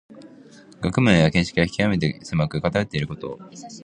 [0.81, 3.37] 学問や見識がきわめて狭く、かたよっていること。